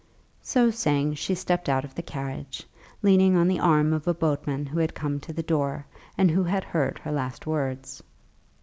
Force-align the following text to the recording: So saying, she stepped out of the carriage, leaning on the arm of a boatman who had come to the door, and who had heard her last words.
So 0.41 0.71
saying, 0.71 1.13
she 1.13 1.35
stepped 1.35 1.69
out 1.69 1.85
of 1.85 1.93
the 1.93 2.01
carriage, 2.01 2.65
leaning 3.03 3.35
on 3.37 3.47
the 3.47 3.59
arm 3.59 3.93
of 3.93 4.07
a 4.07 4.15
boatman 4.15 4.65
who 4.65 4.79
had 4.79 4.95
come 4.95 5.19
to 5.19 5.31
the 5.31 5.43
door, 5.43 5.85
and 6.17 6.31
who 6.31 6.43
had 6.45 6.63
heard 6.63 6.97
her 6.97 7.11
last 7.11 7.45
words. 7.45 8.01